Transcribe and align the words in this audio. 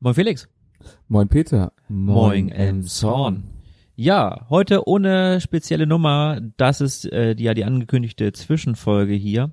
Moin 0.00 0.14
Felix. 0.14 0.48
Moin 1.08 1.28
Peter. 1.28 1.72
Moin 1.88 2.50
Elmshorn. 2.50 3.44
Ja, 3.96 4.46
heute 4.48 4.86
ohne 4.86 5.40
spezielle 5.40 5.86
Nummer. 5.86 6.40
Das 6.56 6.80
ist 6.80 7.04
äh, 7.12 7.34
die, 7.34 7.44
ja 7.44 7.54
die 7.54 7.64
angekündigte 7.64 8.32
Zwischenfolge 8.32 9.14
hier, 9.14 9.50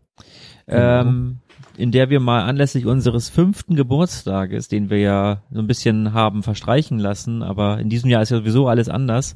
Genau. 0.67 1.01
ähm, 1.01 1.37
in 1.77 1.91
der 1.91 2.09
wir 2.11 2.19
mal 2.19 2.43
anlässlich 2.43 2.85
unseres 2.85 3.29
fünften 3.29 3.75
Geburtstages, 3.75 4.67
den 4.67 4.89
wir 4.91 4.99
ja 4.99 5.43
so 5.51 5.59
ein 5.59 5.67
bisschen 5.67 6.13
haben 6.13 6.43
verstreichen 6.43 6.99
lassen, 6.99 7.41
aber 7.41 7.79
in 7.79 7.89
diesem 7.89 8.09
Jahr 8.09 8.21
ist 8.21 8.29
ja 8.29 8.37
sowieso 8.37 8.67
alles 8.67 8.87
anders, 8.87 9.35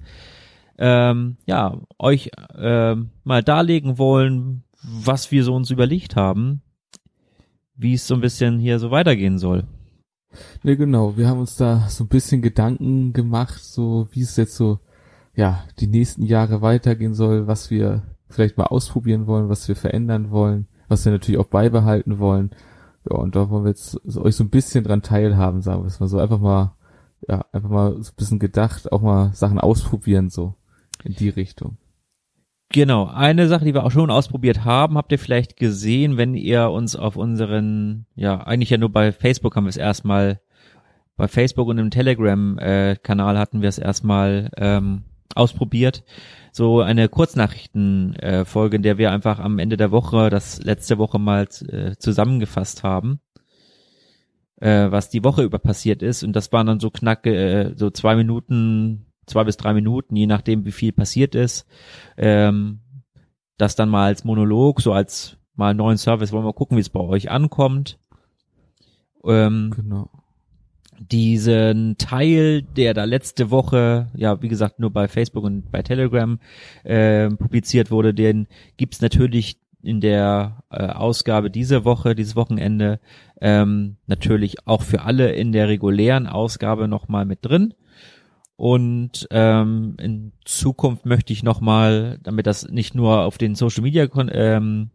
ähm, 0.77 1.37
ja, 1.45 1.77
euch 1.97 2.29
ähm, 2.55 3.09
mal 3.23 3.43
darlegen 3.43 3.97
wollen, 3.97 4.63
was 4.83 5.31
wir 5.31 5.43
so 5.43 5.55
uns 5.55 5.71
überlegt 5.71 6.15
haben, 6.15 6.61
wie 7.75 7.93
es 7.95 8.07
so 8.07 8.13
ein 8.13 8.21
bisschen 8.21 8.59
hier 8.59 8.77
so 8.79 8.91
weitergehen 8.91 9.39
soll. 9.39 9.65
Ne, 10.63 10.77
genau. 10.77 11.17
Wir 11.17 11.27
haben 11.27 11.39
uns 11.39 11.55
da 11.55 11.87
so 11.89 12.03
ein 12.03 12.07
bisschen 12.07 12.41
Gedanken 12.41 13.13
gemacht, 13.13 13.63
so 13.63 14.07
wie 14.11 14.21
es 14.21 14.35
jetzt 14.37 14.55
so, 14.55 14.79
ja, 15.35 15.63
die 15.79 15.87
nächsten 15.87 16.23
Jahre 16.23 16.61
weitergehen 16.61 17.13
soll, 17.13 17.47
was 17.47 17.69
wir 17.71 18.03
vielleicht 18.29 18.57
mal 18.57 18.65
ausprobieren 18.65 19.27
wollen, 19.27 19.49
was 19.49 19.67
wir 19.67 19.75
verändern 19.75 20.31
wollen, 20.31 20.67
was 20.87 21.05
wir 21.05 21.11
natürlich 21.11 21.39
auch 21.39 21.47
beibehalten 21.47 22.19
wollen. 22.19 22.51
Ja, 23.09 23.17
und 23.17 23.35
da 23.35 23.49
wollen 23.49 23.63
wir 23.63 23.69
jetzt 23.69 23.99
so, 24.03 24.21
euch 24.21 24.35
so 24.35 24.43
ein 24.43 24.49
bisschen 24.49 24.83
dran 24.83 25.01
teilhaben, 25.01 25.61
sagen 25.61 25.83
wir 25.83 25.87
es 25.87 25.99
mal 25.99 26.07
so. 26.07 26.19
Einfach 26.19 26.39
mal, 26.39 26.75
ja, 27.27 27.45
einfach 27.51 27.69
mal 27.69 27.91
so 28.03 28.11
ein 28.11 28.15
bisschen 28.17 28.39
gedacht, 28.39 28.91
auch 28.91 29.01
mal 29.01 29.33
Sachen 29.33 29.59
ausprobieren, 29.59 30.29
so 30.29 30.55
in 31.03 31.15
die 31.15 31.29
Richtung. 31.29 31.77
Genau, 32.71 33.07
eine 33.07 33.47
Sache, 33.47 33.65
die 33.65 33.73
wir 33.73 33.83
auch 33.83 33.91
schon 33.91 34.11
ausprobiert 34.11 34.63
haben, 34.63 34.95
habt 34.95 35.11
ihr 35.11 35.17
vielleicht 35.17 35.57
gesehen, 35.57 36.17
wenn 36.17 36.35
ihr 36.35 36.69
uns 36.69 36.95
auf 36.95 37.15
unseren, 37.15 38.05
ja, 38.15 38.41
eigentlich 38.41 38.69
ja 38.69 38.77
nur 38.77 38.91
bei 38.91 39.11
Facebook 39.11 39.55
haben 39.55 39.65
wir 39.65 39.69
es 39.69 39.77
erstmal, 39.77 40.39
bei 41.17 41.27
Facebook 41.27 41.67
und 41.67 41.79
im 41.79 41.89
Telegram-Kanal 41.89 43.39
hatten 43.39 43.63
wir 43.63 43.69
es 43.69 43.79
erstmal 43.79 44.51
ähm, 44.55 45.03
ausprobiert. 45.33 46.03
So 46.51 46.81
eine 46.81 47.09
Kurznachrichtenfolge, 47.09 48.75
äh, 48.75 48.77
in 48.77 48.83
der 48.83 48.99
wir 48.99 49.11
einfach 49.11 49.39
am 49.39 49.57
Ende 49.57 49.75
der 49.75 49.89
Woche, 49.89 50.29
das 50.29 50.61
letzte 50.61 50.99
Woche 50.99 51.17
mal 51.17 51.47
äh, 51.67 51.95
zusammengefasst 51.97 52.83
haben, 52.83 53.19
äh, 54.57 54.91
was 54.91 55.09
die 55.09 55.23
Woche 55.23 55.41
über 55.41 55.57
passiert 55.57 56.03
ist. 56.03 56.23
Und 56.23 56.33
das 56.33 56.51
waren 56.51 56.67
dann 56.67 56.79
so 56.79 56.91
knacke, 56.91 57.35
äh, 57.35 57.73
so 57.75 57.89
zwei 57.89 58.15
Minuten, 58.15 59.07
zwei 59.29 59.43
bis 59.43 59.57
drei 59.57 59.73
Minuten, 59.73 60.15
je 60.15 60.27
nachdem, 60.27 60.65
wie 60.65 60.71
viel 60.71 60.91
passiert 60.91 61.35
ist. 61.35 61.65
Ähm, 62.17 62.79
das 63.57 63.75
dann 63.75 63.89
mal 63.89 64.05
als 64.05 64.23
Monolog, 64.23 64.81
so 64.81 64.93
als 64.93 65.37
mal 65.55 65.73
neuen 65.73 65.97
Service, 65.97 66.31
wollen 66.31 66.45
wir 66.45 66.53
gucken, 66.53 66.77
wie 66.77 66.81
es 66.81 66.89
bei 66.89 67.01
euch 67.01 67.29
ankommt. 67.29 67.99
Ähm, 69.25 69.73
Genau. 69.75 70.09
diesen 70.99 71.97
Teil, 71.97 72.61
der 72.61 72.93
da 72.93 73.03
letzte 73.03 73.51
Woche, 73.51 74.07
ja, 74.15 74.41
wie 74.41 74.47
gesagt, 74.47 74.79
nur 74.79 74.91
bei 74.91 75.07
Facebook 75.07 75.43
und 75.43 75.71
bei 75.71 75.81
Telegram 75.81 76.39
äh, 76.83 77.29
publiziert 77.29 77.91
wurde, 77.91 78.13
den 78.13 78.47
gibt's 78.77 79.01
natürlich 79.01 79.59
in 79.81 80.01
der 80.01 80.63
äh, 80.69 80.87
Ausgabe 80.87 81.49
diese 81.49 81.85
Woche, 81.85 82.15
dieses 82.15 82.35
Wochenende, 82.35 82.99
ähm, 83.41 83.95
natürlich 84.07 84.67
auch 84.67 84.81
für 84.81 85.01
alle 85.03 85.31
in 85.31 85.51
der 85.51 85.69
regulären 85.69 86.27
Ausgabe 86.27 86.87
nochmal 86.87 87.25
mit 87.25 87.39
drin. 87.41 87.73
Und 88.59 89.25
ähm, 89.31 89.95
in 90.01 90.33
Zukunft 90.43 91.05
möchte 91.05 91.31
ich 91.31 91.43
nochmal, 91.43 92.19
damit 92.23 92.45
das 92.45 92.67
nicht 92.67 92.93
nur 92.93 93.21
auf 93.21 93.37
den 93.37 93.55
Social 93.55 93.83
Media 93.83 94.05
ähm, 94.33 94.89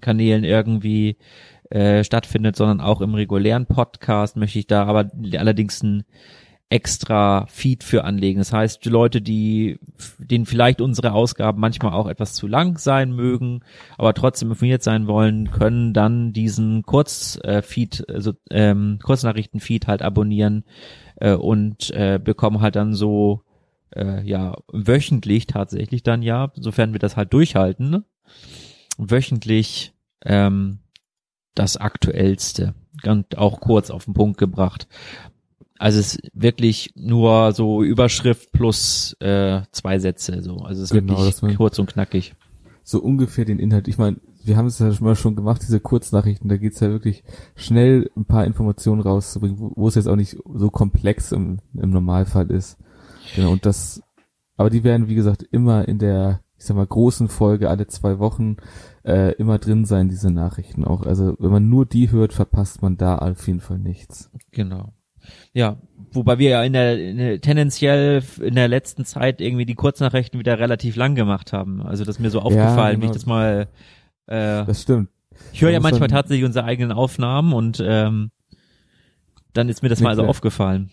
Kanälen 0.00 0.44
irgendwie 0.44 1.18
äh, 1.68 2.02
stattfindet, 2.04 2.56
sondern 2.56 2.80
auch 2.80 3.02
im 3.02 3.12
regulären 3.12 3.66
Podcast 3.66 4.38
möchte 4.38 4.58
ich 4.58 4.66
da 4.66 4.86
aber 4.86 5.10
allerdings 5.36 5.82
ein 5.82 6.04
extra 6.70 7.44
Feed 7.48 7.84
für 7.84 8.04
anlegen. 8.04 8.38
Das 8.38 8.54
heißt, 8.54 8.82
die 8.82 8.88
Leute, 8.88 9.20
die 9.20 9.78
denen 10.16 10.46
vielleicht 10.46 10.80
unsere 10.80 11.12
Ausgaben 11.12 11.60
manchmal 11.60 11.92
auch 11.92 12.06
etwas 12.06 12.32
zu 12.32 12.46
lang 12.46 12.78
sein 12.78 13.12
mögen, 13.12 13.60
aber 13.98 14.14
trotzdem 14.14 14.48
informiert 14.48 14.82
sein 14.82 15.06
wollen, 15.06 15.50
können 15.50 15.92
dann 15.92 16.32
diesen 16.32 16.82
Kurzfeed, 16.82 18.08
also 18.08 18.32
ähm, 18.50 19.00
Kurznachrichten-Feed 19.02 19.86
halt 19.86 20.00
abonnieren 20.00 20.64
äh, 21.16 21.34
und 21.34 21.90
äh, 21.90 22.18
bekommen 22.22 22.60
halt 22.60 22.76
dann 22.76 22.94
so 22.94 23.42
äh, 23.94 24.22
ja 24.22 24.56
wöchentlich 24.72 25.46
tatsächlich 25.46 26.02
dann 26.02 26.22
ja, 26.22 26.52
sofern 26.56 26.92
wir 26.92 26.98
das 26.98 27.16
halt 27.16 27.32
durchhalten, 27.32 27.90
ne? 27.90 28.04
wöchentlich 28.98 29.92
ähm, 30.24 30.78
das 31.54 31.76
aktuellste 31.76 32.74
und 33.04 33.38
auch 33.38 33.60
kurz 33.60 33.90
auf 33.90 34.04
den 34.06 34.14
Punkt 34.14 34.38
gebracht. 34.38 34.88
Also 35.78 36.00
es 36.00 36.14
ist 36.14 36.30
wirklich 36.32 36.92
nur 36.96 37.52
so 37.52 37.82
Überschrift 37.82 38.50
plus 38.52 39.14
äh, 39.20 39.60
zwei 39.72 39.98
Sätze 39.98 40.42
so. 40.42 40.56
Also 40.58 40.82
es 40.82 40.90
ist 40.90 40.98
Genau, 40.98 41.18
wirklich 41.18 41.56
kurz 41.56 41.78
und 41.78 41.90
knackig. 41.90 42.34
so 42.82 43.00
ungefähr 43.02 43.44
den 43.44 43.58
Inhalt. 43.58 43.86
Ich 43.88 43.98
meine, 43.98 44.16
wir 44.46 44.56
haben 44.56 44.66
es 44.66 44.78
ja 44.78 44.92
schon 44.92 45.06
mal 45.06 45.16
schon 45.16 45.36
gemacht, 45.36 45.62
diese 45.62 45.80
Kurznachrichten, 45.80 46.48
da 46.48 46.56
geht's 46.56 46.80
ja 46.80 46.88
wirklich 46.88 47.24
schnell 47.54 48.10
ein 48.16 48.24
paar 48.24 48.44
Informationen 48.44 49.00
rauszubringen, 49.00 49.58
wo, 49.58 49.72
wo 49.74 49.88
es 49.88 49.94
jetzt 49.94 50.08
auch 50.08 50.16
nicht 50.16 50.36
so 50.54 50.70
komplex 50.70 51.32
im, 51.32 51.58
im 51.74 51.90
Normalfall 51.90 52.50
ist. 52.50 52.78
Genau, 53.34 53.52
und 53.52 53.66
das, 53.66 54.02
aber 54.56 54.70
die 54.70 54.84
werden, 54.84 55.08
wie 55.08 55.14
gesagt, 55.14 55.42
immer 55.50 55.88
in 55.88 55.98
der, 55.98 56.40
ich 56.58 56.64
sag 56.64 56.76
mal, 56.76 56.86
großen 56.86 57.28
Folge 57.28 57.68
alle 57.68 57.86
zwei 57.86 58.18
Wochen 58.18 58.56
äh, 59.04 59.32
immer 59.34 59.58
drin 59.58 59.84
sein, 59.84 60.08
diese 60.08 60.30
Nachrichten 60.30 60.84
auch. 60.84 61.02
Also 61.02 61.36
wenn 61.38 61.50
man 61.50 61.68
nur 61.68 61.86
die 61.86 62.10
hört, 62.10 62.32
verpasst 62.32 62.82
man 62.82 62.96
da 62.96 63.18
auf 63.18 63.46
jeden 63.46 63.60
Fall 63.60 63.78
nichts. 63.78 64.30
Genau. 64.52 64.92
Ja, 65.52 65.78
wobei 66.12 66.38
wir 66.38 66.50
ja 66.50 66.62
in 66.62 66.72
der, 66.72 66.98
in 66.98 67.16
der 67.16 67.40
tendenziell 67.40 68.22
in 68.40 68.54
der 68.54 68.68
letzten 68.68 69.04
Zeit 69.04 69.40
irgendwie 69.40 69.66
die 69.66 69.74
Kurznachrichten 69.74 70.38
wieder 70.38 70.58
relativ 70.58 70.96
lang 70.96 71.14
gemacht 71.14 71.52
haben. 71.52 71.82
Also 71.82 72.04
das 72.04 72.16
ist 72.16 72.20
mir 72.20 72.30
so 72.30 72.40
aufgefallen, 72.40 73.00
wie 73.00 73.06
ich 73.06 73.12
genau. 73.12 73.14
das 73.14 73.26
mal 73.26 73.68
äh, 74.26 74.64
Das 74.64 74.82
stimmt. 74.82 75.08
ich 75.52 75.62
höre 75.62 75.70
ja 75.70 75.80
manchmal 75.80 76.00
man- 76.08 76.10
tatsächlich 76.10 76.44
unsere 76.44 76.64
eigenen 76.64 76.92
Aufnahmen 76.92 77.52
und 77.52 77.82
ähm, 77.84 78.30
dann 79.52 79.68
ist 79.68 79.82
mir 79.82 79.88
das 79.88 80.00
mal 80.00 80.14
so 80.14 80.22
klar. 80.22 80.30
aufgefallen. 80.30 80.90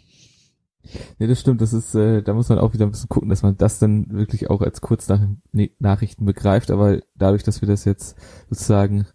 Nee, 1.18 1.28
das 1.28 1.40
stimmt. 1.40 1.62
Das 1.62 1.72
ist, 1.72 1.96
äh, 1.96 2.22
da 2.22 2.34
muss 2.34 2.50
man 2.50 2.60
auch 2.60 2.74
wieder 2.74 2.86
ein 2.86 2.92
bisschen 2.92 3.08
gucken, 3.10 3.30
dass 3.30 3.42
man 3.42 3.58
das 3.58 3.80
dann 3.80 4.10
wirklich 4.10 4.50
auch 4.50 4.62
als 4.62 4.82
Kurznachrichten 4.82 6.26
begreift. 6.26 6.72
Aber 6.72 7.00
dadurch, 7.16 7.44
dass 7.44 7.62
wir 7.62 7.68
das 7.68 7.86
jetzt 7.86 8.18
sozusagen 8.50 9.06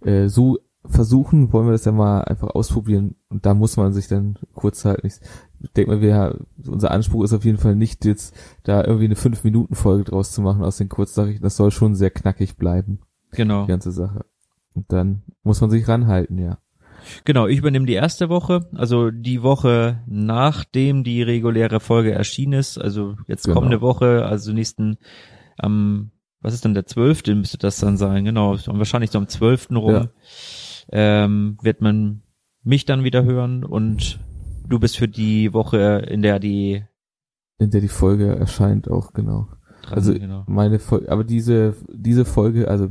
äh, 0.00 0.28
so 0.28 0.58
versuchen, 0.84 1.52
wollen 1.52 1.66
wir 1.68 1.72
das 1.72 1.84
ja 1.84 1.92
mal 1.92 2.22
einfach 2.22 2.48
ausprobieren. 2.48 3.14
Und 3.28 3.46
da 3.46 3.54
muss 3.54 3.76
man 3.76 3.92
sich 3.92 4.08
dann 4.08 4.36
kurz 4.52 4.84
halten. 4.84 5.06
Ich 5.06 5.20
denke 5.76 5.92
mal, 5.92 6.00
wir, 6.00 6.40
unser 6.66 6.90
Anspruch 6.90 7.22
ist 7.22 7.32
auf 7.32 7.44
jeden 7.44 7.58
Fall 7.58 7.76
nicht 7.76 8.04
jetzt 8.04 8.34
da 8.64 8.82
irgendwie 8.82 9.04
eine 9.04 9.14
5-Minuten-Folge 9.14 10.02
draus 10.04 10.32
zu 10.32 10.42
machen 10.42 10.64
aus 10.64 10.78
den 10.78 10.88
Kurznachrichten. 10.88 11.44
Das 11.44 11.56
soll 11.56 11.70
schon 11.70 11.94
sehr 11.94 12.10
knackig 12.10 12.56
bleiben, 12.56 12.98
Genau. 13.32 13.62
die 13.64 13.68
ganze 13.68 13.92
Sache. 13.92 14.24
Und 14.74 14.90
dann 14.92 15.22
muss 15.42 15.60
man 15.60 15.70
sich 15.70 15.86
ranhalten, 15.88 16.38
ja. 16.38 16.58
Genau, 17.24 17.46
ich 17.48 17.58
übernehme 17.58 17.86
die 17.86 17.94
erste 17.94 18.28
Woche, 18.28 18.68
also 18.74 19.10
die 19.10 19.42
Woche 19.42 20.02
nachdem 20.06 21.02
die 21.02 21.22
reguläre 21.22 21.80
Folge 21.80 22.12
erschienen 22.12 22.52
ist, 22.52 22.78
also 22.78 23.16
jetzt 23.26 23.44
Genau. 23.44 23.54
kommende 23.56 23.80
Woche, 23.80 24.24
also 24.24 24.52
nächsten 24.52 24.98
am 25.58 26.10
was 26.44 26.54
ist 26.54 26.64
denn 26.64 26.74
der 26.74 26.86
zwölfte 26.86 27.34
müsste 27.36 27.58
das 27.58 27.78
dann 27.78 27.96
sein, 27.96 28.24
genau, 28.24 28.56
so 28.56 28.72
wahrscheinlich 28.76 29.10
so 29.12 29.18
am 29.18 29.28
zwölften 29.28 29.76
rum 29.76 29.92
Ja. 29.94 30.08
ähm, 30.90 31.56
wird 31.62 31.80
man 31.80 32.22
mich 32.64 32.84
dann 32.84 33.04
wieder 33.04 33.24
hören 33.24 33.64
und 33.64 34.18
du 34.68 34.78
bist 34.80 34.96
für 34.96 35.08
die 35.08 35.52
Woche, 35.52 36.04
in 36.08 36.22
der 36.22 36.38
die 36.40 36.84
In 37.58 37.70
der 37.70 37.80
die 37.80 37.88
Folge 37.88 38.34
erscheint 38.36 38.88
auch, 38.90 39.12
genau. 39.12 39.48
dran, 39.82 39.94
Also 39.94 40.14
genau. 40.14 40.44
meine 40.48 40.78
Folge, 40.78 41.10
aber 41.12 41.22
diese 41.24 41.74
diese 41.92 42.24
Folge, 42.24 42.68
also 42.68 42.88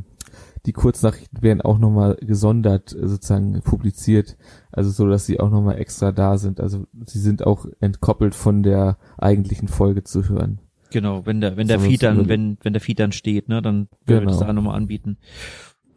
die 0.65 0.73
Kurznachrichten 0.73 1.41
werden 1.41 1.61
auch 1.61 1.77
nochmal 1.77 2.15
gesondert 2.21 2.93
äh, 2.93 3.07
sozusagen 3.07 3.61
publiziert, 3.61 4.37
also 4.71 4.89
so, 4.89 5.07
dass 5.07 5.25
sie 5.25 5.39
auch 5.39 5.49
nochmal 5.49 5.79
extra 5.79 6.11
da 6.11 6.37
sind. 6.37 6.59
Also 6.59 6.85
sie 7.05 7.19
sind 7.19 7.45
auch 7.45 7.65
entkoppelt 7.79 8.35
von 8.35 8.63
der 8.63 8.97
eigentlichen 9.17 9.67
Folge 9.67 10.03
zu 10.03 10.27
hören. 10.29 10.59
Genau, 10.91 11.25
wenn 11.25 11.41
der, 11.41 11.57
wenn 11.57 11.67
der 11.67 11.79
So, 11.79 11.85
Feed 11.87 12.03
dann, 12.03 12.27
wenn, 12.27 12.57
wenn 12.61 12.73
der 12.73 12.81
Feed 12.81 12.99
dann 12.99 13.11
steht, 13.11 13.47
ne, 13.49 13.61
dann 13.61 13.87
werden 14.05 14.23
wir 14.23 14.27
das 14.27 14.37
Genau. 14.37 14.47
da 14.47 14.53
nochmal 14.53 14.75
anbieten. 14.75 15.17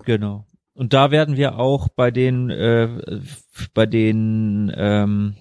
Genau. 0.04 0.46
Und 0.72 0.92
da 0.92 1.10
werden 1.10 1.36
wir 1.36 1.58
auch 1.58 1.88
bei 1.88 2.10
den, 2.10 2.50
äh, 2.50 2.88
bei 3.74 3.86
den, 3.86 4.72
ähm, 4.74 5.34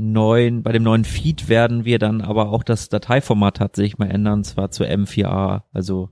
neuen, 0.00 0.62
bei 0.62 0.72
dem 0.72 0.82
neuen 0.82 1.04
Feed 1.04 1.48
werden 1.48 1.84
wir 1.84 1.98
dann 1.98 2.22
aber 2.22 2.50
auch 2.50 2.62
das 2.62 2.88
Dateiformat 2.88 3.58
tatsächlich 3.58 3.98
mal 3.98 4.10
ändern, 4.10 4.40
und 4.40 4.44
zwar 4.44 4.70
zu 4.70 4.84
M4A. 4.84 5.64
Also 5.72 6.10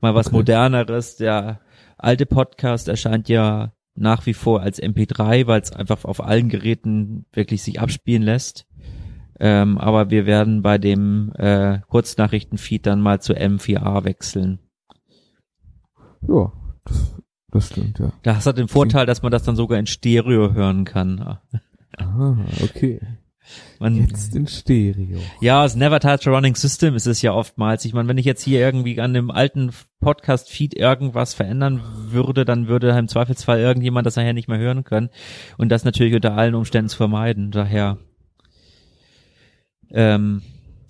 mal 0.00 0.14
was 0.14 0.28
Okay. 0.28 0.36
moderneres. 0.36 1.16
Der 1.16 1.60
alte 1.96 2.26
Podcast 2.26 2.88
erscheint 2.88 3.28
ja 3.28 3.72
nach 3.94 4.26
wie 4.26 4.34
vor 4.34 4.60
als 4.62 4.80
MP3, 4.80 5.46
weil 5.46 5.60
es 5.60 5.72
einfach 5.72 6.04
auf 6.04 6.22
allen 6.22 6.48
Geräten 6.48 7.26
wirklich 7.32 7.62
sich 7.62 7.80
abspielen 7.80 8.22
lässt. 8.22 8.66
Ähm, 9.40 9.78
aber 9.78 10.10
wir 10.10 10.26
werden 10.26 10.62
bei 10.62 10.78
dem 10.78 11.32
äh, 11.36 11.78
Kurznachrichtenfeed 11.88 12.86
dann 12.86 13.00
mal 13.00 13.20
zu 13.20 13.34
M4A 13.34 14.04
wechseln. 14.04 14.58
Ja, 16.26 16.52
das, 16.84 17.14
das 17.52 17.66
stimmt, 17.68 17.98
ja. 18.00 18.12
Das 18.22 18.46
hat 18.46 18.58
den 18.58 18.66
Vorteil, 18.68 19.06
dass 19.06 19.22
man 19.22 19.30
das 19.30 19.44
dann 19.44 19.54
sogar 19.56 19.78
in 19.78 19.86
Stereo 19.86 20.52
hören 20.54 20.84
kann. 20.84 21.38
Ah, 21.96 22.36
okay. 22.64 23.00
Man, 23.78 23.96
Jetzt 23.96 24.34
in 24.34 24.46
Stereo. 24.46 25.18
Ja, 25.40 25.62
das 25.62 25.76
Never 25.76 26.00
Touch 26.00 26.26
a 26.26 26.30
Running 26.30 26.56
System 26.56 26.94
ist 26.94 27.06
es 27.06 27.22
ja 27.22 27.32
oftmals. 27.32 27.84
Ich 27.84 27.92
meine, 27.92 28.08
wenn 28.08 28.18
ich 28.18 28.24
jetzt 28.24 28.42
hier 28.42 28.60
irgendwie 28.60 29.00
an 29.00 29.14
dem 29.14 29.30
alten 29.30 29.70
Podcast-Feed 30.00 30.74
irgendwas 30.74 31.34
verändern 31.34 31.80
würde, 32.10 32.44
dann 32.44 32.68
würde 32.68 32.90
im 32.90 33.08
Zweifelsfall 33.08 33.60
irgendjemand 33.60 34.06
das 34.06 34.16
nachher 34.16 34.32
nicht 34.32 34.48
mehr 34.48 34.58
hören 34.58 34.84
können. 34.84 35.10
Und 35.56 35.68
das 35.70 35.84
natürlich 35.84 36.14
unter 36.14 36.36
allen 36.36 36.54
Umständen 36.54 36.88
zu 36.88 36.96
vermeiden. 36.96 37.50
Daher, 37.50 37.98
ähm, 39.90 40.42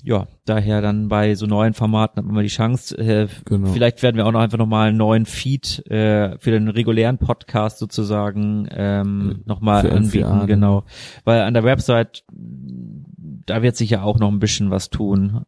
ja, 0.08 0.26
daher 0.46 0.80
dann 0.80 1.08
bei 1.08 1.34
so 1.34 1.44
neuen 1.46 1.74
Formaten 1.74 2.16
hat 2.16 2.24
man 2.24 2.34
mal 2.34 2.42
die 2.42 2.48
Chance. 2.48 2.96
Äh, 2.96 3.28
Genau. 3.44 3.68
Vielleicht 3.72 4.02
werden 4.02 4.16
wir 4.16 4.24
auch 4.26 4.32
noch 4.32 4.40
einfach 4.40 4.56
nochmal 4.56 4.88
einen 4.88 4.96
neuen 4.96 5.26
Feed 5.26 5.84
äh, 5.90 6.38
für 6.38 6.50
den 6.50 6.68
regulären 6.68 7.18
Podcast 7.18 7.78
sozusagen 7.78 8.66
ähm, 8.70 9.42
nochmal 9.44 9.82
Für 9.82 9.92
anbieten. 9.92 10.24
NCA, 10.24 10.46
Genau. 10.46 10.84
Weil 11.24 11.42
an 11.42 11.52
der 11.52 11.64
Website, 11.64 12.24
da 12.32 13.60
wird 13.62 13.76
sich 13.76 13.90
ja 13.90 14.02
auch 14.02 14.18
noch 14.18 14.32
ein 14.32 14.38
bisschen 14.38 14.70
was 14.70 14.88
tun. 14.88 15.42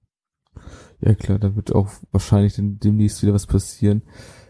Ja 1.00 1.14
klar, 1.14 1.38
da 1.38 1.56
wird 1.56 1.74
auch 1.74 1.88
wahrscheinlich 2.12 2.54
dem- 2.56 2.78
demnächst 2.78 3.22
wieder 3.22 3.32
was 3.32 3.46
passieren. 3.46 4.02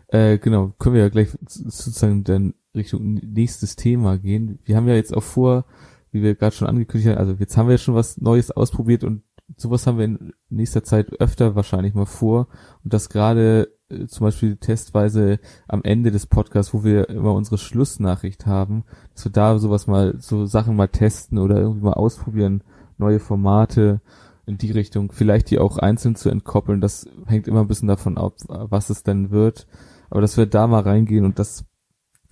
Äh, 0.09 0.39
genau, 0.39 0.73
können 0.81 0.97
wir 0.97 1.03
ja 1.03 1.09
gleich 1.09 1.29
sozusagen 1.47 2.25
dann 2.25 2.55
Richtung 2.75 3.15
nächstes 3.15 3.77
Thema 3.77 4.19
gehen. 4.19 4.59
Wir 4.65 4.77
haben 4.77 4.89
ja 4.89 4.95
jetzt 4.95 5.17
auch 5.17 5.23
vor, 5.23 5.67
wie 6.13 6.23
wir 6.23 6.35
gerade 6.35 6.55
schon 6.57 6.67
angekündigt 6.67 7.09
haben, 7.11 7.19
also 7.19 7.35
jetzt 7.39 7.57
haben 7.57 7.69
wir 7.69 7.75
ja 7.75 7.79
schon 7.79 7.95
was 7.95 8.21
Neues 8.21 8.51
ausprobiert 8.51 9.05
und 9.05 9.23
sowas 9.57 9.87
haben 9.87 9.99
wir 9.99 10.05
in 10.05 10.33
nächster 10.49 10.85
Zeit 10.85 11.13
öfter 11.21 11.55
wahrscheinlich 11.55 11.95
mal 11.95 12.07
vor. 12.07 12.49
Und 12.85 12.93
das 12.93 13.09
gerade 13.09 13.73
äh, 13.89 14.07
zum 14.07 14.27
Beispiel 14.27 14.57
testweise 14.57 15.39
am 15.69 15.83
Ende 15.83 16.11
des 16.11 16.27
Podcasts, 16.27 16.73
wo 16.73 16.85
wir 16.85 17.09
immer 17.09 17.35
unsere 17.35 17.59
Schlussnachricht 17.59 18.47
haben, 18.47 18.85
dass 19.15 19.25
wir 19.25 19.33
da 19.33 19.59
sowas 19.59 19.87
mal, 19.87 20.15
so 20.19 20.47
Sachen 20.47 20.77
mal 20.77 20.89
testen 20.89 21.39
oder 21.39 21.59
irgendwie 21.59 21.85
mal 21.85 21.95
ausprobieren, 21.95 22.63
neue 22.99 23.21
Formate 23.21 24.01
in 24.47 24.59
die 24.59 24.71
Richtung, 24.71 25.13
vielleicht 25.13 25.51
die 25.51 25.59
auch 25.59 25.79
einzeln 25.79 26.17
zu 26.17 26.29
entkoppeln. 26.29 26.81
Das 26.81 27.09
hängt 27.27 27.49
immer 27.49 27.61
ein 27.61 27.69
bisschen 27.69 27.89
davon 27.89 28.19
ab, 28.19 28.35
was 28.49 28.91
es 28.91 29.03
denn 29.03 29.31
wird. 29.31 29.67
Aber 30.11 30.21
dass 30.21 30.37
wir 30.37 30.47
da 30.47 30.67
mal 30.67 30.83
reingehen 30.83 31.25
und 31.25 31.39
das, 31.39 31.65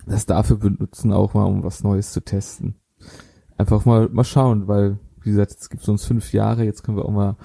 das 0.05 0.25
dafür 0.25 0.57
benutzen, 0.57 1.13
auch 1.13 1.33
mal, 1.33 1.45
um 1.45 1.63
was 1.63 1.83
Neues 1.83 2.11
zu 2.11 2.21
testen. 2.21 2.75
Einfach 3.57 3.85
mal, 3.85 4.09
mal 4.09 4.25
schauen, 4.25 4.67
weil, 4.67 4.99
wie 5.29 5.33
gesagt, 5.35 5.51
jetzt 5.51 5.69
gibt 5.69 5.83
es 5.83 5.89
uns 5.89 6.05
fünf 6.05 6.33
Jahre, 6.33 6.63
jetzt 6.63 6.83
können 6.83 6.97
wir 6.97 7.05
auch 7.05 7.11
mal 7.11 7.35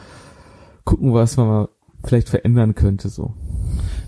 gucken, 0.84 1.12
was 1.14 1.36
man 1.36 1.46
mal 1.46 1.68
vielleicht 2.02 2.28
verändern 2.28 2.74
könnte, 2.74 3.08
so. 3.08 3.34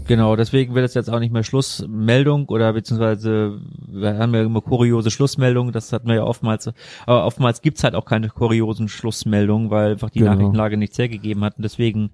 Genau, 0.06 0.37
deswegen 0.37 0.75
wird 0.75 0.84
es 0.84 0.94
jetzt 0.94 1.11
auch 1.11 1.19
nicht 1.19 1.32
mehr 1.32 1.43
Schlussmeldung 1.43 2.46
oder 2.49 2.73
beziehungsweise 2.73 3.61
wir 3.88 4.19
haben 4.19 4.34
ja 4.34 4.43
immer 4.43 4.61
kuriose 4.61 5.11
Schlussmeldungen, 5.11 5.73
das 5.73 5.93
hatten 5.93 6.06
wir 6.08 6.14
ja 6.17 6.23
oftmals, 6.25 6.70
aber 7.06 7.25
oftmals 7.25 7.61
gibt's 7.62 7.82
halt 7.84 7.94
auch 7.94 8.05
keine 8.05 8.28
kuriosen 8.28 8.88
Schlussmeldungen, 8.88 9.70
weil 9.70 9.93
einfach 9.93 10.11
die 10.11 10.20
Genau. 10.20 10.32
Nachrichtenlage 10.32 10.76
nichts 10.76 10.99
hergegeben 10.99 11.43
hat 11.44 11.56
und 11.56 11.62
deswegen 11.64 12.11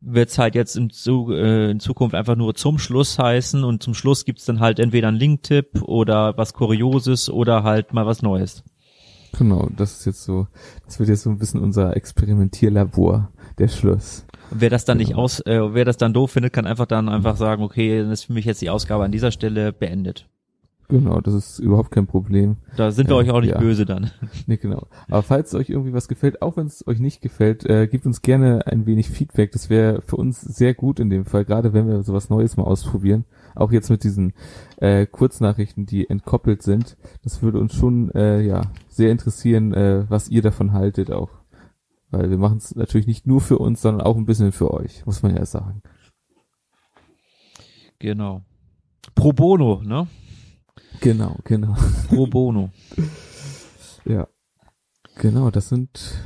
wird's 0.00 0.38
halt 0.38 0.54
jetzt 0.54 0.76
in, 0.76 0.90
Zu 0.90 1.32
äh, 1.32 1.70
in 1.70 1.80
Zukunft 1.80 2.14
einfach 2.14 2.36
nur 2.36 2.54
zum 2.54 2.78
Schluss 2.78 3.18
heißen 3.18 3.64
und 3.64 3.82
zum 3.82 3.94
Schluss 3.94 4.24
gibt's 4.24 4.44
dann 4.44 4.60
halt 4.60 4.78
entweder 4.78 5.08
einen 5.08 5.16
Linktipp 5.16 5.82
oder 5.82 6.36
was 6.36 6.52
Kurioses 6.52 7.28
oder 7.30 7.64
halt 7.64 7.92
mal 7.92 8.06
was 8.06 8.22
Neues. 8.22 8.62
Genau, 9.38 9.68
das 9.76 9.98
ist 10.00 10.04
jetzt 10.06 10.24
so, 10.24 10.46
das 10.86 10.98
wird 10.98 11.08
jetzt 11.08 11.22
so 11.22 11.30
ein 11.30 11.38
bisschen 11.38 11.60
unser 11.60 11.96
Experimentierlabor, 11.96 13.30
der 13.58 13.68
Schluss. 13.68 14.24
Und 14.50 14.60
wer 14.60 14.70
das 14.70 14.84
dann 14.84 14.98
nicht 14.98 15.10
Genau. 15.10 15.22
aus, 15.22 15.40
äh, 15.40 15.74
wer 15.74 15.84
das 15.84 15.96
dann 15.96 16.12
doof 16.14 16.30
findet, 16.32 16.52
kann 16.52 16.66
einfach 16.66 16.86
dann 16.86 17.08
einfach 17.08 17.36
sagen, 17.36 17.62
okay, 17.62 18.00
dann 18.02 18.10
ist 18.12 18.24
für 18.24 18.32
mich 18.32 18.44
jetzt 18.44 18.62
die 18.62 18.70
Ausgabe 18.70 19.04
an 19.04 19.12
dieser 19.12 19.30
Stelle 19.32 19.72
beendet. 19.72 20.28
Genau, 20.88 21.20
das 21.20 21.34
ist 21.34 21.58
überhaupt 21.58 21.90
kein 21.90 22.06
Problem. 22.06 22.58
Da 22.76 22.92
sind 22.92 23.08
wir 23.08 23.16
Ja, 23.16 23.22
euch 23.22 23.30
auch 23.30 23.40
nicht 23.40 23.50
ja. 23.54 23.58
böse 23.58 23.84
dann. 23.86 24.12
Nee, 24.46 24.56
genau. 24.56 24.86
Aber 25.08 25.24
falls 25.24 25.52
euch 25.56 25.68
irgendwie 25.68 25.92
was 25.92 26.06
gefällt, 26.06 26.42
auch 26.42 26.56
wenn 26.56 26.66
es 26.66 26.86
euch 26.86 27.00
nicht 27.00 27.20
gefällt, 27.22 27.66
äh, 27.68 27.88
gebt 27.88 28.06
uns 28.06 28.22
gerne 28.22 28.64
ein 28.68 28.86
wenig 28.86 29.10
Feedback. 29.10 29.50
Das 29.50 29.68
wäre 29.68 30.00
für 30.02 30.14
uns 30.14 30.40
sehr 30.40 30.74
gut 30.74 31.00
in 31.00 31.10
dem 31.10 31.24
Fall, 31.24 31.44
gerade 31.44 31.72
wenn 31.72 31.88
wir 31.88 32.04
sowas 32.04 32.30
Neues 32.30 32.56
mal 32.56 32.62
ausprobieren. 32.62 33.24
Auch 33.56 33.72
jetzt 33.72 33.90
mit 33.90 34.04
diesen 34.04 34.34
äh, 34.76 35.06
Kurznachrichten, 35.06 35.86
die 35.86 36.08
entkoppelt 36.08 36.62
sind. 36.62 36.96
Das 37.22 37.42
würde 37.42 37.58
uns 37.58 37.74
schon 37.74 38.10
äh, 38.12 38.40
ja 38.42 38.62
sehr 38.88 39.10
interessieren, 39.10 39.72
äh, 39.72 40.04
was 40.08 40.28
ihr 40.28 40.42
davon 40.42 40.72
haltet 40.72 41.10
auch. 41.10 41.30
Weil 42.10 42.30
wir 42.30 42.38
machen 42.38 42.58
es 42.58 42.74
natürlich 42.76 43.06
nicht 43.06 43.26
nur 43.26 43.40
für 43.40 43.58
uns, 43.58 43.82
sondern 43.82 44.06
auch 44.06 44.16
ein 44.16 44.26
bisschen 44.26 44.52
für 44.52 44.72
euch, 44.72 45.04
muss 45.06 45.22
man 45.22 45.34
ja 45.34 45.44
sagen. 45.44 45.82
Genau. 47.98 48.42
Pro 49.14 49.32
bono, 49.32 49.82
ne? 49.82 50.06
Genau, 51.00 51.36
genau. 51.44 51.74
Pro 52.08 52.26
bono. 52.26 52.70
Ja. 54.08 54.28
Genau, 55.16 55.50
das 55.50 55.68
sind 55.68 56.22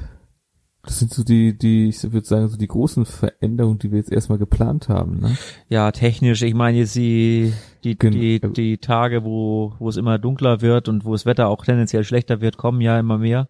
das 0.82 0.98
sind 0.98 1.12
so 1.12 1.22
die, 1.24 1.56
die, 1.56 1.88
ich 1.88 2.02
würde 2.12 2.26
sagen, 2.26 2.48
so 2.48 2.56
die 2.56 2.66
großen 2.66 3.04
Veränderungen, 3.04 3.78
die 3.78 3.90
wir 3.90 3.98
jetzt 3.98 4.10
erstmal 4.12 4.38
geplant 4.38 4.88
haben, 4.88 5.20
ne? 5.20 5.36
Ja, 5.68 5.92
technisch, 5.92 6.42
ich 6.42 6.54
meine 6.54 6.78
jetzt 6.78 6.96
die, 6.96 7.52
die, 7.84 7.98
Gen- 7.98 8.12
die, 8.12 8.40
die 8.40 8.78
Tage, 8.78 9.24
wo, 9.24 9.74
wo 9.78 9.88
es 9.88 9.96
immer 9.96 10.18
dunkler 10.18 10.62
wird 10.62 10.88
und 10.88 11.04
wo 11.04 11.12
das 11.12 11.26
Wetter 11.26 11.48
auch 11.48 11.64
tendenziell 11.64 12.04
schlechter 12.04 12.40
wird, 12.40 12.56
kommen 12.56 12.80
ja 12.80 12.98
immer 12.98 13.18
mehr. 13.18 13.48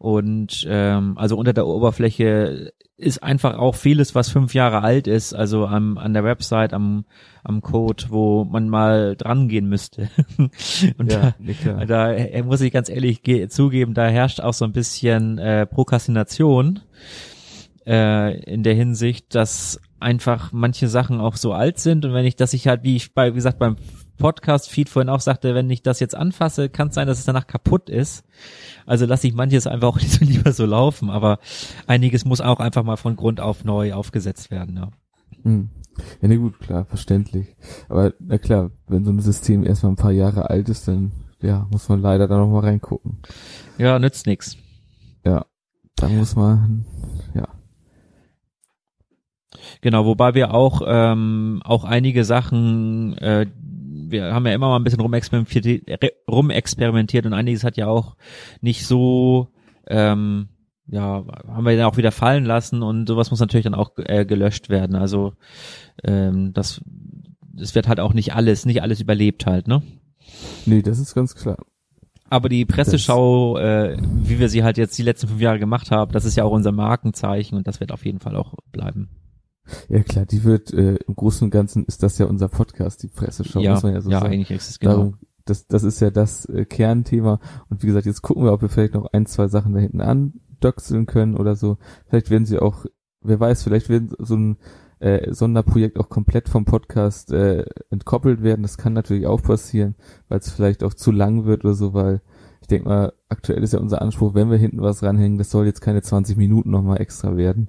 Und 0.00 0.66
ähm, 0.66 1.18
also 1.18 1.36
unter 1.36 1.52
der 1.52 1.66
Oberfläche 1.66 2.72
ist 2.96 3.22
einfach 3.22 3.58
auch 3.58 3.74
vieles, 3.74 4.14
was 4.14 4.30
fünf 4.30 4.54
Jahre 4.54 4.82
alt 4.82 5.06
ist, 5.06 5.34
also 5.34 5.66
am, 5.66 5.98
an 5.98 6.14
der 6.14 6.24
Website, 6.24 6.72
am, 6.72 7.04
am 7.44 7.60
Code, 7.60 8.04
wo 8.08 8.44
man 8.44 8.70
mal 8.70 9.14
dran 9.14 9.48
gehen 9.48 9.68
müsste. 9.68 10.08
und 10.98 11.12
da, 11.12 11.34
nee, 11.38 11.52
klar. 11.52 11.84
Da 11.84 12.12
äh, 12.14 12.42
muss 12.42 12.62
ich 12.62 12.72
ganz 12.72 12.88
ehrlich 12.88 13.22
ge- 13.22 13.48
zugeben, 13.48 13.92
da 13.92 14.06
herrscht 14.06 14.40
auch 14.40 14.54
so 14.54 14.64
ein 14.64 14.72
bisschen 14.72 15.36
äh, 15.36 15.66
Prokrastination 15.66 16.80
äh, 17.86 18.38
in 18.42 18.62
der 18.62 18.74
Hinsicht, 18.74 19.34
dass 19.34 19.80
einfach 19.98 20.52
manche 20.52 20.88
Sachen 20.88 21.20
auch 21.20 21.36
so 21.36 21.52
alt 21.52 21.78
sind 21.78 22.04
und 22.04 22.14
wenn 22.14 22.24
ich, 22.24 22.36
dass 22.36 22.52
ich 22.52 22.66
halt, 22.66 22.82
wie 22.82 22.96
ich 22.96 23.14
bei, 23.14 23.30
wie 23.30 23.34
gesagt, 23.34 23.58
beim 23.58 23.76
Podcast-Feed 24.18 24.88
vorhin 24.88 25.08
auch 25.08 25.20
sagte, 25.20 25.54
wenn 25.54 25.70
ich 25.70 25.82
das 25.82 26.00
jetzt 26.00 26.14
anfasse, 26.14 26.68
kann 26.68 26.88
es 26.88 26.94
sein, 26.94 27.06
dass 27.06 27.18
es 27.18 27.24
danach 27.24 27.46
kaputt 27.46 27.88
ist. 27.88 28.24
Also 28.86 29.06
lasse 29.06 29.26
ich 29.26 29.34
manches 29.34 29.66
einfach 29.66 29.88
auch 29.88 29.96
nicht 30.00 30.12
so 30.12 30.24
lieber 30.24 30.52
so 30.52 30.66
laufen, 30.66 31.10
aber 31.10 31.38
einiges 31.86 32.24
muss 32.24 32.40
auch 32.40 32.60
einfach 32.60 32.82
mal 32.82 32.96
von 32.96 33.16
Grund 33.16 33.40
auf 33.40 33.64
neu 33.64 33.92
aufgesetzt 33.94 34.50
werden. 34.50 34.76
Ja, 34.76 34.90
Hm. 35.42 35.70
Ja, 36.22 36.28
nee, 36.28 36.36
gut, 36.36 36.58
klar, 36.60 36.84
verständlich. 36.84 37.56
Aber 37.88 38.14
na 38.20 38.38
klar, 38.38 38.70
wenn 38.86 39.04
so 39.04 39.10
ein 39.10 39.20
System 39.20 39.64
erstmal 39.64 39.92
ein 39.92 39.96
paar 39.96 40.12
Jahre 40.12 40.48
alt 40.48 40.68
ist, 40.68 40.88
dann 40.88 41.12
ja, 41.42 41.66
muss 41.70 41.88
man 41.88 42.00
leider 42.00 42.28
da 42.28 42.38
nochmal 42.38 42.62
reingucken. 42.62 43.18
ja 43.78 43.98
nützt 43.98 44.26
nix. 44.26 44.56
Ja. 45.24 45.46
Da 45.96 46.08
muss 46.08 46.36
man. 46.36 46.86
Genau, 49.80 50.04
wobei 50.06 50.34
wir 50.34 50.54
auch 50.54 50.82
ähm, 50.86 51.60
auch 51.64 51.84
einige 51.84 52.24
Sachen, 52.24 53.16
äh, 53.18 53.46
wir 54.10 54.34
haben 54.34 54.46
ja 54.46 54.52
immer 54.52 54.68
mal 54.68 54.76
ein 54.76 54.84
bisschen 54.84 55.00
rumexperimentiert, 55.00 55.88
rumexperimentiert 56.28 57.26
und 57.26 57.32
einiges 57.32 57.64
hat 57.64 57.76
ja 57.76 57.86
auch 57.86 58.16
nicht 58.60 58.86
so, 58.86 59.48
ähm, 59.86 60.48
ja, 60.86 61.24
haben 61.46 61.64
wir 61.64 61.76
dann 61.76 61.86
auch 61.86 61.96
wieder 61.96 62.12
fallen 62.12 62.44
lassen 62.44 62.82
und 62.82 63.06
sowas 63.06 63.30
muss 63.30 63.40
natürlich 63.40 63.64
dann 63.64 63.74
auch 63.74 63.92
äh, 63.96 64.24
gelöscht 64.24 64.68
werden. 64.68 64.96
Also 64.96 65.34
ähm, 66.02 66.52
das, 66.52 66.80
das 67.52 67.74
wird 67.74 67.88
halt 67.88 68.00
auch 68.00 68.12
nicht 68.12 68.34
alles, 68.34 68.66
nicht 68.66 68.82
alles 68.82 69.00
überlebt 69.00 69.46
halt, 69.46 69.68
ne? 69.68 69.82
Nee, 70.66 70.82
das 70.82 70.98
ist 70.98 71.14
ganz 71.14 71.34
klar. 71.34 71.58
Aber 72.28 72.48
die 72.48 72.64
Presseschau, 72.64 73.58
äh, 73.58 73.96
wie 74.00 74.38
wir 74.38 74.48
sie 74.48 74.62
halt 74.62 74.78
jetzt 74.78 74.96
die 74.96 75.02
letzten 75.02 75.26
fünf 75.26 75.40
Jahre 75.40 75.58
gemacht 75.58 75.90
haben, 75.90 76.12
das 76.12 76.24
ist 76.24 76.36
ja 76.36 76.44
auch 76.44 76.52
unser 76.52 76.70
Markenzeichen 76.70 77.58
und 77.58 77.66
das 77.66 77.80
wird 77.80 77.90
auf 77.90 78.04
jeden 78.04 78.20
Fall 78.20 78.36
auch 78.36 78.54
bleiben. 78.70 79.08
Ja 79.88 80.02
klar, 80.02 80.26
die 80.26 80.44
wird, 80.44 80.72
äh, 80.72 80.96
im 80.96 81.16
Großen 81.16 81.44
und 81.44 81.50
Ganzen 81.50 81.84
ist 81.84 82.02
das 82.02 82.18
ja 82.18 82.26
unser 82.26 82.48
Podcast, 82.48 83.02
die 83.02 83.08
Presseschau, 83.08 83.60
ja, 83.60 83.74
muss 83.74 83.82
man 83.82 83.94
ja 83.94 84.00
so 84.00 84.10
ja 84.10 84.20
sagen. 84.20 84.32
eigentlich 84.32 84.50
ist 84.50 84.70
es 84.70 84.78
genau. 84.78 84.92
Darum, 84.92 85.14
das, 85.44 85.66
das 85.66 85.82
ist 85.82 86.00
ja 86.00 86.10
das 86.10 86.46
äh, 86.46 86.64
Kernthema. 86.64 87.40
Und 87.68 87.82
wie 87.82 87.86
gesagt, 87.86 88.06
jetzt 88.06 88.22
gucken 88.22 88.44
wir, 88.44 88.52
ob 88.52 88.62
wir 88.62 88.68
vielleicht 88.68 88.94
noch 88.94 89.12
ein, 89.12 89.26
zwei 89.26 89.48
Sachen 89.48 89.74
da 89.74 89.80
hinten 89.80 90.00
andöchseln 90.00 91.06
können 91.06 91.36
oder 91.36 91.56
so. 91.56 91.78
Vielleicht 92.06 92.30
werden 92.30 92.46
sie 92.46 92.58
auch, 92.58 92.86
wer 93.20 93.40
weiß, 93.40 93.62
vielleicht 93.62 93.88
werden 93.88 94.10
so 94.18 94.36
ein 94.36 94.56
äh, 95.00 95.32
Sonderprojekt 95.32 95.98
auch 95.98 96.08
komplett 96.08 96.48
vom 96.48 96.64
Podcast 96.64 97.32
äh, 97.32 97.64
entkoppelt 97.90 98.42
werden. 98.42 98.62
Das 98.62 98.78
kann 98.78 98.92
natürlich 98.92 99.26
auch 99.26 99.42
passieren, 99.42 99.94
weil 100.28 100.38
es 100.38 100.50
vielleicht 100.50 100.84
auch 100.84 100.94
zu 100.94 101.10
lang 101.10 101.46
wird 101.46 101.64
oder 101.64 101.74
so, 101.74 101.94
weil 101.94 102.20
ich 102.60 102.68
denke 102.68 102.88
mal, 102.88 103.12
aktuell 103.28 103.62
ist 103.62 103.72
ja 103.72 103.80
unser 103.80 104.02
Anspruch, 104.02 104.34
wenn 104.34 104.50
wir 104.50 104.58
hinten 104.58 104.82
was 104.82 105.02
ranhängen, 105.02 105.38
das 105.38 105.50
soll 105.50 105.66
jetzt 105.66 105.80
keine 105.80 106.02
20 106.02 106.36
Minuten 106.36 106.70
nochmal 106.70 107.00
extra 107.00 107.36
werden, 107.36 107.68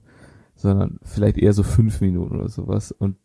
sondern 0.55 0.99
vielleicht 1.03 1.37
eher 1.37 1.53
so 1.53 1.63
fünf 1.63 2.01
Minuten 2.01 2.35
oder 2.35 2.49
sowas. 2.49 2.91
Und 2.91 3.17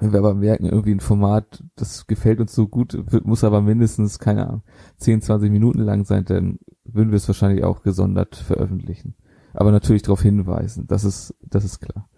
wenn 0.00 0.12
wir 0.12 0.18
aber 0.18 0.34
merken, 0.34 0.66
irgendwie 0.66 0.92
ein 0.92 1.00
Format, 1.00 1.62
das 1.76 2.06
gefällt 2.06 2.40
uns 2.40 2.54
so 2.54 2.66
gut, 2.66 2.98
muss 3.24 3.44
aber 3.44 3.60
mindestens, 3.60 4.18
keine 4.18 4.46
Ahnung, 4.46 4.62
10, 4.98 5.22
20 5.22 5.50
Minuten 5.50 5.80
lang 5.80 6.04
sein, 6.04 6.24
dann 6.24 6.58
würden 6.84 7.10
wir 7.10 7.16
es 7.16 7.28
wahrscheinlich 7.28 7.64
auch 7.64 7.82
gesondert 7.82 8.34
veröffentlichen. 8.36 9.14
Aber 9.52 9.70
natürlich 9.70 10.02
darauf 10.02 10.22
hinweisen, 10.22 10.86
das 10.88 11.04
ist, 11.04 11.34
das 11.40 11.64
ist 11.64 11.80
klar. 11.80 12.08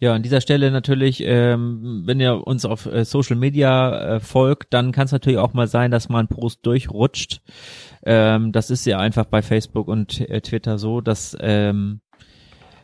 Ja, 0.00 0.14
an 0.14 0.22
dieser 0.22 0.40
Stelle 0.40 0.70
natürlich, 0.70 1.22
ähm, 1.24 2.02
wenn 2.04 2.20
ihr 2.20 2.46
uns 2.46 2.64
auf 2.64 2.86
äh, 2.86 3.04
Social 3.04 3.34
Media 3.34 4.16
äh, 4.16 4.20
folgt, 4.20 4.72
dann 4.72 4.92
kann 4.92 5.06
es 5.06 5.12
natürlich 5.12 5.40
auch 5.40 5.54
mal 5.54 5.66
sein, 5.66 5.90
dass 5.90 6.08
mal 6.08 6.20
ein 6.20 6.28
Post 6.28 6.64
durchrutscht. 6.64 7.40
Ähm, 8.04 8.52
das 8.52 8.70
ist 8.70 8.86
ja 8.86 8.98
einfach 8.98 9.24
bei 9.24 9.42
Facebook 9.42 9.88
und 9.88 10.20
äh, 10.20 10.40
Twitter 10.40 10.78
so, 10.78 11.00
dass 11.00 11.36
ähm, 11.40 12.00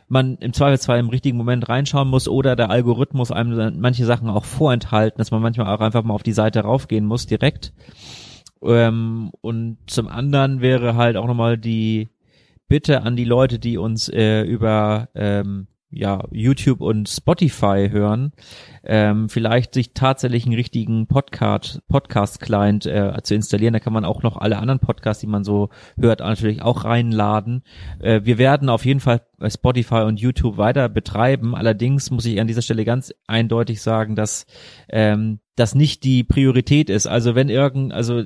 man 0.07 0.37
im 0.37 0.53
Zweifelsfall 0.53 0.99
im 0.99 1.09
richtigen 1.09 1.37
Moment 1.37 1.67
reinschauen 1.67 2.07
muss 2.07 2.27
oder 2.27 2.55
der 2.55 2.69
Algorithmus 2.69 3.31
einem 3.31 3.79
manche 3.79 4.05
Sachen 4.05 4.29
auch 4.29 4.45
vorenthalten, 4.45 5.17
dass 5.17 5.31
man 5.31 5.41
manchmal 5.41 5.73
auch 5.73 5.81
einfach 5.81 6.03
mal 6.03 6.13
auf 6.13 6.23
die 6.23 6.33
Seite 6.33 6.61
raufgehen 6.61 7.05
muss 7.05 7.25
direkt. 7.25 7.73
Ähm, 8.61 9.31
und 9.41 9.77
zum 9.87 10.07
anderen 10.07 10.61
wäre 10.61 10.95
halt 10.95 11.17
auch 11.17 11.27
nochmal 11.27 11.57
die 11.57 12.09
Bitte 12.67 13.03
an 13.03 13.15
die 13.15 13.25
Leute, 13.25 13.59
die 13.59 13.77
uns 13.77 14.09
äh, 14.09 14.41
über 14.41 15.09
ähm, 15.13 15.67
ja, 15.95 16.23
YouTube 16.31 16.81
und 16.81 17.07
Spotify 17.07 17.87
hören, 17.89 18.33
ähm, 18.83 19.29
vielleicht 19.29 19.73
sich 19.73 19.93
tatsächlich 19.93 20.45
einen 20.45 20.55
richtigen 20.55 21.07
Podcast, 21.07 21.81
Podcast-Client 21.87 22.85
äh, 22.85 23.13
zu 23.23 23.33
installieren. 23.33 23.73
Da 23.73 23.79
kann 23.79 23.93
man 23.93 24.03
auch 24.03 24.21
noch 24.21 24.37
alle 24.37 24.57
anderen 24.57 24.79
Podcasts, 24.79 25.21
die 25.21 25.27
man 25.27 25.45
so 25.45 25.69
hört, 25.97 26.19
natürlich 26.19 26.61
auch 26.61 26.83
reinladen. 26.83 27.63
Äh, 27.99 28.21
wir 28.25 28.37
werden 28.37 28.67
auf 28.67 28.85
jeden 28.85 28.99
Fall 28.99 29.21
Spotify 29.47 30.01
und 30.01 30.19
YouTube 30.19 30.57
weiter 30.57 30.89
betreiben. 30.89 31.55
Allerdings 31.55 32.11
muss 32.11 32.25
ich 32.25 32.39
an 32.41 32.47
dieser 32.47 32.61
Stelle 32.61 32.83
ganz 32.83 33.13
eindeutig 33.25 33.81
sagen, 33.81 34.15
dass 34.15 34.45
ähm, 34.89 35.39
das 35.55 35.75
nicht 35.75 36.03
die 36.03 36.25
Priorität 36.25 36.89
ist. 36.89 37.07
Also 37.07 37.35
wenn 37.35 37.47
irgend, 37.47 37.93
also 37.93 38.23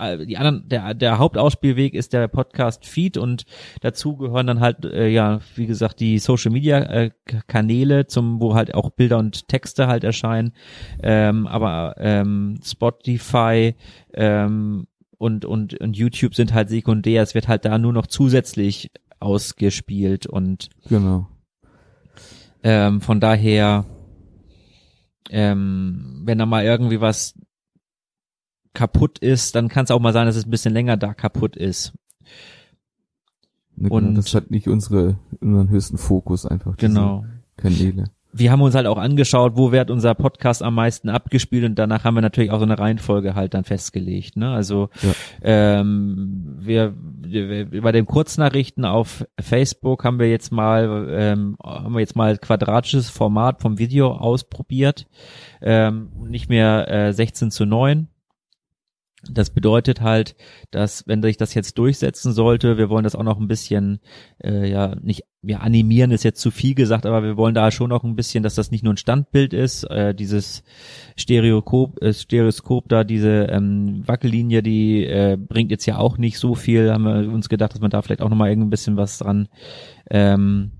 die 0.00 0.36
anderen, 0.36 0.68
der, 0.68 0.94
der 0.94 1.18
Hauptausspielweg 1.18 1.94
ist 1.94 2.12
der 2.12 2.28
Podcast 2.28 2.86
Feed 2.86 3.16
und 3.16 3.44
dazu 3.80 4.16
gehören 4.16 4.46
dann 4.46 4.60
halt, 4.60 4.84
äh, 4.84 5.08
ja, 5.08 5.40
wie 5.54 5.66
gesagt, 5.66 6.00
die 6.00 6.18
Social 6.18 6.52
Media 6.52 6.78
äh, 6.78 7.10
Kanäle, 7.46 8.06
zum, 8.06 8.40
wo 8.40 8.54
halt 8.54 8.74
auch 8.74 8.90
Bilder 8.90 9.18
und 9.18 9.48
Texte 9.48 9.86
halt 9.86 10.04
erscheinen. 10.04 10.52
Ähm, 11.02 11.46
aber 11.46 11.94
ähm, 11.98 12.58
Spotify 12.64 13.74
ähm, 14.14 14.86
und, 15.18 15.44
und, 15.44 15.78
und 15.80 15.96
YouTube 15.96 16.34
sind 16.34 16.54
halt 16.54 16.70
sekundär. 16.70 17.22
Es 17.22 17.34
wird 17.34 17.48
halt 17.48 17.64
da 17.64 17.78
nur 17.78 17.92
noch 17.92 18.06
zusätzlich 18.06 18.90
ausgespielt 19.20 20.26
und 20.26 20.70
genau. 20.88 21.28
Ähm, 22.62 23.00
von 23.00 23.20
daher, 23.20 23.84
ähm, 25.30 26.22
wenn 26.24 26.38
da 26.38 26.46
mal 26.46 26.64
irgendwie 26.64 27.00
was 27.00 27.34
kaputt 28.74 29.18
ist, 29.18 29.54
dann 29.54 29.68
kann 29.68 29.84
es 29.84 29.90
auch 29.90 30.00
mal 30.00 30.12
sein, 30.12 30.26
dass 30.26 30.36
es 30.36 30.46
ein 30.46 30.50
bisschen 30.50 30.72
länger 30.72 30.96
da 30.96 31.14
kaputt 31.14 31.56
ist. 31.56 31.92
Und 33.88 34.14
das 34.14 34.34
hat 34.34 34.50
nicht 34.50 34.68
unsere 34.68 35.16
unseren 35.40 35.70
höchsten 35.70 35.96
Fokus 35.96 36.44
einfach. 36.44 36.76
Genau. 36.76 37.24
Kanäle. 37.56 38.10
Wir 38.32 38.52
haben 38.52 38.62
uns 38.62 38.76
halt 38.76 38.86
auch 38.86 38.98
angeschaut, 38.98 39.56
wo 39.56 39.72
wird 39.72 39.90
unser 39.90 40.14
Podcast 40.14 40.62
am 40.62 40.76
meisten 40.76 41.08
abgespielt 41.08 41.64
und 41.64 41.74
danach 41.76 42.04
haben 42.04 42.14
wir 42.14 42.20
natürlich 42.20 42.52
auch 42.52 42.60
so 42.60 42.64
eine 42.64 42.78
Reihenfolge 42.78 43.34
halt 43.34 43.54
dann 43.54 43.64
festgelegt. 43.64 44.36
Ne? 44.36 44.52
Also 44.52 44.88
ja. 45.02 45.10
ähm, 45.42 46.56
wir, 46.60 46.94
wir 47.22 47.82
bei 47.82 47.90
den 47.90 48.06
Kurznachrichten 48.06 48.84
auf 48.84 49.26
Facebook 49.40 50.04
haben 50.04 50.20
wir 50.20 50.30
jetzt 50.30 50.52
mal 50.52 51.08
ähm, 51.10 51.56
haben 51.60 51.94
wir 51.94 52.00
jetzt 52.00 52.14
mal 52.14 52.38
quadratisches 52.38 53.10
Format 53.10 53.60
vom 53.60 53.78
Video 53.78 54.12
ausprobiert, 54.12 55.08
ähm, 55.60 56.12
nicht 56.28 56.48
mehr 56.48 56.88
äh, 56.88 57.12
16 57.12 57.50
zu 57.50 57.66
9 57.66 58.06
das 59.28 59.50
bedeutet 59.50 60.00
halt, 60.00 60.34
dass 60.70 61.06
wenn 61.06 61.22
sich 61.22 61.36
das 61.36 61.52
jetzt 61.54 61.76
durchsetzen 61.76 62.32
sollte, 62.32 62.78
wir 62.78 62.88
wollen 62.88 63.04
das 63.04 63.14
auch 63.14 63.22
noch 63.22 63.38
ein 63.38 63.48
bisschen, 63.48 64.00
äh, 64.42 64.70
ja, 64.70 64.94
nicht, 65.02 65.24
wir 65.42 65.62
animieren 65.62 66.10
ist 66.10 66.24
jetzt 66.24 66.40
zu 66.40 66.50
viel 66.50 66.74
gesagt, 66.74 67.04
aber 67.04 67.22
wir 67.22 67.36
wollen 67.36 67.54
da 67.54 67.70
schon 67.70 67.90
noch 67.90 68.02
ein 68.02 68.16
bisschen, 68.16 68.42
dass 68.42 68.54
das 68.54 68.70
nicht 68.70 68.82
nur 68.82 68.94
ein 68.94 68.98
Standbild 68.98 69.52
ist, 69.52 69.84
äh, 69.84 70.14
dieses 70.14 70.62
Stereoskop, 71.16 72.02
äh, 72.02 72.14
Stereoskop 72.14 72.88
da, 72.88 73.04
diese 73.04 73.46
ähm, 73.50 74.02
Wackellinie, 74.06 74.62
die 74.62 75.04
äh, 75.04 75.36
bringt 75.36 75.70
jetzt 75.70 75.86
ja 75.86 75.98
auch 75.98 76.16
nicht 76.16 76.38
so 76.38 76.54
viel, 76.54 76.90
haben 76.90 77.04
wir 77.04 77.32
uns 77.32 77.48
gedacht, 77.48 77.74
dass 77.74 77.80
man 77.80 77.90
da 77.90 78.00
vielleicht 78.00 78.22
auch 78.22 78.30
noch 78.30 78.36
mal 78.36 78.50
ein 78.50 78.70
bisschen 78.70 78.96
was 78.96 79.18
dran, 79.18 79.48
ähm, 80.10 80.72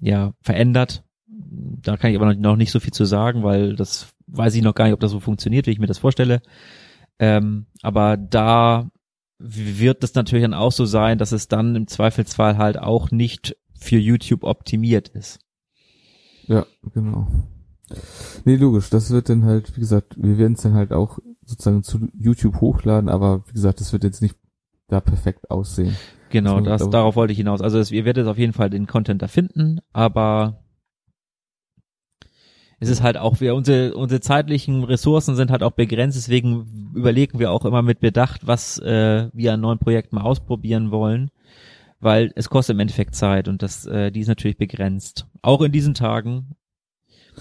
ja, 0.00 0.34
verändert. 0.42 1.02
Da 1.26 1.96
kann 1.96 2.10
ich 2.10 2.16
aber 2.16 2.34
noch 2.34 2.56
nicht 2.56 2.70
so 2.70 2.80
viel 2.80 2.92
zu 2.92 3.04
sagen, 3.04 3.42
weil 3.42 3.74
das 3.74 4.08
weiß 4.26 4.54
ich 4.54 4.62
noch 4.62 4.74
gar 4.74 4.84
nicht, 4.84 4.94
ob 4.94 5.00
das 5.00 5.10
so 5.10 5.20
funktioniert, 5.20 5.66
wie 5.66 5.70
ich 5.70 5.78
mir 5.78 5.86
das 5.86 5.98
vorstelle. 5.98 6.42
Ähm, 7.18 7.66
aber 7.82 8.16
da 8.16 8.88
wird 9.38 10.04
es 10.04 10.14
natürlich 10.14 10.44
dann 10.44 10.54
auch 10.54 10.72
so 10.72 10.84
sein, 10.84 11.18
dass 11.18 11.32
es 11.32 11.48
dann 11.48 11.76
im 11.76 11.86
Zweifelsfall 11.86 12.56
halt 12.56 12.78
auch 12.78 13.10
nicht 13.10 13.56
für 13.78 13.98
YouTube 13.98 14.44
optimiert 14.44 15.08
ist. 15.08 15.40
Ja, 16.46 16.66
genau. 16.92 17.28
Nee, 18.44 18.56
logisch, 18.56 18.90
das 18.90 19.10
wird 19.10 19.28
dann 19.28 19.44
halt, 19.44 19.76
wie 19.76 19.80
gesagt, 19.80 20.16
wir 20.16 20.38
werden 20.38 20.54
es 20.54 20.62
dann 20.62 20.74
halt 20.74 20.92
auch 20.92 21.18
sozusagen 21.44 21.82
zu 21.82 22.08
YouTube 22.14 22.60
hochladen, 22.60 23.08
aber 23.08 23.46
wie 23.46 23.52
gesagt, 23.52 23.80
das 23.80 23.92
wird 23.92 24.04
jetzt 24.04 24.22
nicht 24.22 24.36
da 24.88 25.00
perfekt 25.00 25.50
aussehen. 25.50 25.96
Genau, 26.30 26.60
das, 26.60 26.88
darauf 26.90 27.16
wollte 27.16 27.32
ich 27.32 27.38
hinaus. 27.38 27.60
Also 27.60 27.78
es, 27.78 27.90
ihr 27.90 28.04
werdet 28.04 28.26
auf 28.26 28.38
jeden 28.38 28.52
Fall 28.52 28.70
den 28.70 28.86
Content 28.86 29.22
da 29.22 29.28
finden, 29.28 29.80
aber 29.92 30.63
es 32.84 32.90
ist 32.90 33.02
halt 33.02 33.16
auch, 33.16 33.40
wir, 33.40 33.54
unsere, 33.54 33.94
unsere 33.94 34.20
zeitlichen 34.20 34.84
Ressourcen 34.84 35.36
sind 35.36 35.50
halt 35.50 35.62
auch 35.62 35.72
begrenzt, 35.72 36.16
deswegen 36.16 36.92
überlegen 36.94 37.38
wir 37.38 37.50
auch 37.50 37.64
immer 37.64 37.82
mit 37.82 38.00
Bedacht, 38.00 38.46
was 38.46 38.78
äh, 38.78 39.28
wir 39.32 39.54
an 39.54 39.60
neuen 39.60 39.78
Projekten 39.78 40.16
mal 40.16 40.22
ausprobieren 40.22 40.90
wollen, 40.90 41.30
weil 42.00 42.32
es 42.36 42.50
kostet 42.50 42.74
im 42.74 42.80
Endeffekt 42.80 43.14
Zeit 43.14 43.48
und 43.48 43.62
das, 43.62 43.86
äh, 43.86 44.10
die 44.10 44.20
ist 44.20 44.28
natürlich 44.28 44.58
begrenzt. 44.58 45.26
Auch 45.42 45.62
in 45.62 45.72
diesen 45.72 45.94
Tagen, 45.94 46.56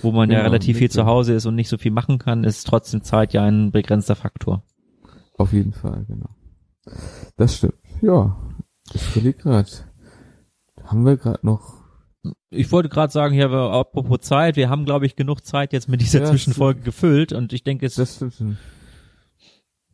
wo 0.01 0.11
man 0.11 0.29
genau, 0.29 0.41
ja 0.41 0.45
relativ 0.45 0.77
viel 0.77 0.89
zu 0.89 1.05
Hause 1.05 1.33
ist 1.33 1.45
und 1.45 1.55
nicht 1.55 1.69
so 1.69 1.77
viel 1.77 1.91
machen 1.91 2.19
kann, 2.19 2.43
ist 2.43 2.65
trotzdem 2.65 3.03
Zeit 3.03 3.33
ja 3.33 3.43
ein 3.43 3.71
begrenzter 3.71 4.15
Faktor. 4.15 4.63
Auf 5.37 5.51
jeden 5.51 5.73
Fall, 5.73 6.05
genau. 6.07 6.29
Das 7.35 7.57
stimmt. 7.57 7.75
Ja, 8.01 8.37
ich 8.93 9.15
überlege 9.15 9.39
gerade, 9.39 9.69
haben 10.85 11.05
wir 11.05 11.17
gerade 11.17 11.45
noch 11.45 11.82
ich 12.49 12.71
wollte 12.71 12.89
gerade 12.89 13.11
sagen, 13.11 13.33
hier 13.33 13.51
apropos 13.51 14.19
Zeit, 14.21 14.55
wir 14.55 14.69
haben 14.69 14.85
glaube 14.85 15.05
ich 15.05 15.15
genug 15.15 15.45
Zeit 15.45 15.73
jetzt 15.73 15.89
mit 15.89 16.01
dieser 16.01 16.21
ja, 16.21 16.25
Zwischenfolge 16.25 16.81
gefüllt 16.81 17.33
und 17.33 17.53
ich 17.53 17.63
denke, 17.63 17.85
es 17.85 18.23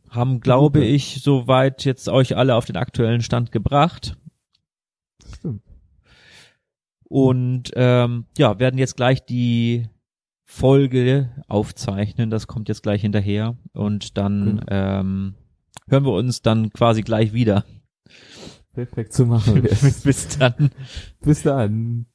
haben 0.08 0.40
glaube 0.40 0.84
ich 0.84 1.22
soweit 1.22 1.84
jetzt 1.84 2.08
euch 2.08 2.36
alle 2.36 2.54
auf 2.54 2.64
den 2.64 2.76
aktuellen 2.76 3.22
Stand 3.22 3.52
gebracht. 3.52 4.16
Stimmt. 5.38 5.62
Und 7.04 7.72
ähm, 7.74 8.26
ja, 8.38 8.60
werden 8.60 8.78
jetzt 8.78 8.96
gleich 8.96 9.24
die 9.24 9.88
Folge 10.44 11.30
aufzeichnen, 11.48 12.30
das 12.30 12.46
kommt 12.46 12.68
jetzt 12.68 12.82
gleich 12.82 13.00
hinterher 13.00 13.56
und 13.72 14.16
dann 14.16 14.54
mhm. 14.54 14.60
ähm, 14.68 15.34
hören 15.88 16.04
wir 16.04 16.12
uns 16.12 16.42
dann 16.42 16.70
quasi 16.70 17.02
gleich 17.02 17.32
wieder. 17.32 17.64
Perfekt 18.72 19.12
zu 19.12 19.26
machen. 19.26 19.62
Bis 20.04 20.28
dann. 20.38 20.70
Bis 21.20 21.42
dann. 21.42 22.06